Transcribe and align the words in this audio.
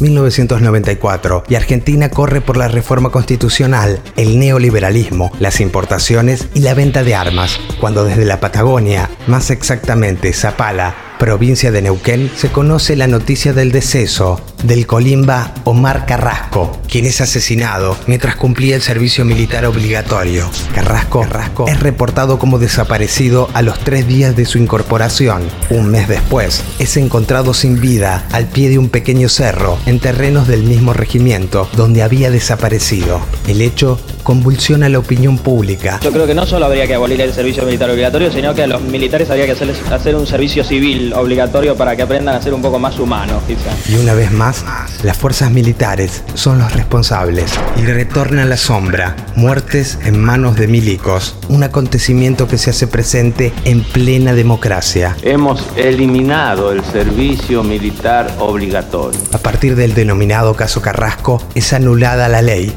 1994 0.00 1.44
y 1.48 1.54
Argentina 1.54 2.10
corre 2.10 2.40
por 2.40 2.56
la 2.56 2.68
reforma 2.68 3.10
constitucional, 3.10 4.00
el 4.16 4.38
neoliberalismo, 4.38 5.32
las 5.40 5.60
importaciones 5.60 6.48
y 6.54 6.60
la 6.60 6.74
venta 6.74 7.02
de 7.02 7.14
armas, 7.14 7.60
cuando 7.80 8.04
desde 8.04 8.24
la 8.24 8.40
Patagonia, 8.40 9.10
más 9.26 9.50
exactamente 9.50 10.32
Zapala, 10.32 11.09
provincia 11.20 11.70
de 11.70 11.82
Neuquén, 11.82 12.30
se 12.34 12.48
conoce 12.50 12.96
la 12.96 13.06
noticia 13.06 13.52
del 13.52 13.72
deceso 13.72 14.40
del 14.64 14.86
colimba 14.86 15.52
Omar 15.64 16.06
Carrasco, 16.06 16.80
quien 16.88 17.04
es 17.04 17.20
asesinado 17.20 17.96
mientras 18.06 18.36
cumplía 18.36 18.74
el 18.74 18.80
servicio 18.80 19.26
militar 19.26 19.66
obligatorio. 19.66 20.48
Carrasco, 20.74 21.26
es 21.68 21.80
reportado 21.80 22.38
como 22.38 22.58
desaparecido 22.58 23.50
a 23.52 23.60
los 23.60 23.78
tres 23.80 24.06
días 24.06 24.34
de 24.34 24.46
su 24.46 24.56
incorporación. 24.56 25.42
Un 25.68 25.90
mes 25.90 26.08
después, 26.08 26.62
es 26.78 26.96
encontrado 26.96 27.52
sin 27.52 27.80
vida 27.80 28.26
al 28.32 28.46
pie 28.46 28.70
de 28.70 28.78
un 28.78 28.88
pequeño 28.88 29.28
cerro 29.28 29.78
en 29.84 30.00
terrenos 30.00 30.48
del 30.48 30.62
mismo 30.62 30.94
regimiento 30.94 31.68
donde 31.76 32.02
había 32.02 32.30
desaparecido. 32.30 33.20
El 33.46 33.60
hecho 33.60 34.00
convulsiona 34.22 34.88
la 34.88 34.98
opinión 34.98 35.38
pública. 35.38 36.00
Yo 36.02 36.12
creo 36.12 36.26
que 36.26 36.34
no 36.34 36.46
solo 36.46 36.66
habría 36.66 36.86
que 36.86 36.94
abolir 36.94 37.20
el 37.20 37.32
servicio 37.32 37.64
militar 37.64 37.90
obligatorio, 37.90 38.30
sino 38.30 38.54
que 38.54 38.62
a 38.62 38.66
los 38.66 38.82
militares 38.82 39.30
habría 39.30 39.46
que 39.46 39.52
hacerles 39.52 39.80
hacer 39.90 40.14
un 40.14 40.26
servicio 40.26 40.64
civil 40.64 41.12
obligatorio 41.12 41.76
para 41.76 41.96
que 41.96 42.02
aprendan 42.02 42.34
a 42.36 42.42
ser 42.42 42.54
un 42.54 42.62
poco 42.62 42.78
más 42.78 42.98
humanos, 42.98 43.42
quizás. 43.46 43.88
Y 43.88 43.96
una 43.96 44.14
vez 44.14 44.30
más, 44.32 44.64
las 45.02 45.16
fuerzas 45.16 45.50
militares 45.50 46.22
son 46.34 46.58
los 46.58 46.72
responsables 46.72 47.52
y 47.76 47.82
retorna 47.82 48.42
a 48.42 48.46
la 48.46 48.56
sombra, 48.56 49.16
muertes 49.36 49.98
en 50.04 50.20
manos 50.20 50.56
de 50.56 50.68
milicos, 50.68 51.36
un 51.48 51.62
acontecimiento 51.62 52.48
que 52.48 52.58
se 52.58 52.70
hace 52.70 52.86
presente 52.86 53.52
en 53.64 53.82
plena 53.82 54.34
democracia. 54.34 55.16
Hemos 55.22 55.66
eliminado 55.76 56.72
el 56.72 56.84
servicio 56.84 57.62
militar 57.62 58.34
obligatorio. 58.38 59.18
A 59.32 59.38
partir 59.38 59.76
del 59.76 59.94
denominado 59.94 60.54
caso 60.54 60.80
Carrasco, 60.82 61.42
es 61.54 61.72
anulada 61.72 62.28
la 62.28 62.42
ley 62.42 62.70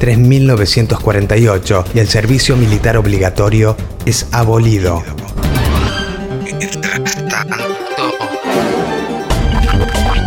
3948 1.34 1.84
y 1.94 1.98
el 1.98 2.08
servicio 2.08 2.56
militar 2.56 2.96
obligatorio 2.96 3.76
es 4.06 4.26
abolido. 4.32 5.02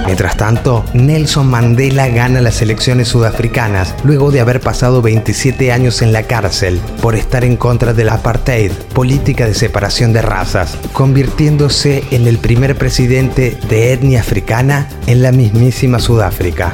Mientras 0.05 0.38
tanto, 0.38 0.83
Nelson 0.94 1.47
Mandela 1.47 2.08
gana 2.08 2.41
las 2.41 2.61
elecciones 2.61 3.09
sudafricanas 3.09 3.94
luego 4.03 4.31
de 4.31 4.39
haber 4.39 4.61
pasado 4.61 5.02
27 5.02 5.72
años 5.72 6.02
en 6.02 6.11
la 6.11 6.23
cárcel 6.23 6.80
por 7.02 7.16
estar 7.16 7.44
en 7.44 7.58
contra 7.58 7.94
del 7.94 8.09
apartheid, 8.09 8.72
política 8.94 9.45
de 9.45 9.53
separación 9.53 10.13
de 10.13 10.22
razas, 10.22 10.78
convirtiéndose 10.94 12.03
en 12.11 12.25
el 12.25 12.38
primer 12.38 12.78
presidente 12.78 13.58
de 13.69 13.94
etnia 13.94 14.22
africana 14.22 14.89
en 15.08 15.22
la 15.22 15.31
mismísima 15.31 16.00
Sudáfrica. 16.00 16.72